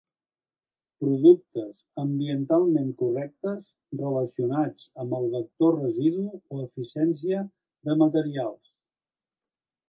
[1.03, 3.59] Productes ambientalment correctes,
[3.99, 6.25] relacionats amb el vector residu
[6.57, 7.45] o eficiència
[7.91, 8.75] de materials.